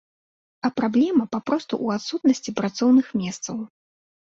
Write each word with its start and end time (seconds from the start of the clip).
А 0.69 0.71
праблема 0.81 1.27
папросту 1.37 1.71
ў 1.85 2.03
адсутнасці 2.03 2.59
працоўных 2.65 3.17
месцаў! 3.25 3.67